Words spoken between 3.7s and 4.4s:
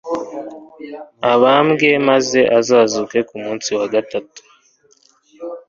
wa gatatu.»